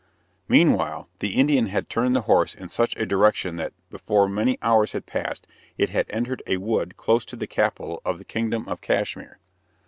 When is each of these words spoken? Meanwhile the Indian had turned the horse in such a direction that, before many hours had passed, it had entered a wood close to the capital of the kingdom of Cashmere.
Meanwhile 0.47 1.09
the 1.19 1.35
Indian 1.39 1.67
had 1.67 1.87
turned 1.87 2.15
the 2.15 2.21
horse 2.21 2.55
in 2.55 2.69
such 2.69 2.95
a 2.95 3.05
direction 3.05 3.57
that, 3.57 3.71
before 3.91 4.27
many 4.27 4.57
hours 4.63 4.93
had 4.93 5.05
passed, 5.05 5.45
it 5.77 5.89
had 5.91 6.07
entered 6.09 6.41
a 6.47 6.57
wood 6.57 6.97
close 6.97 7.23
to 7.25 7.35
the 7.35 7.45
capital 7.45 8.01
of 8.03 8.17
the 8.17 8.25
kingdom 8.25 8.67
of 8.67 8.81
Cashmere. 8.81 9.37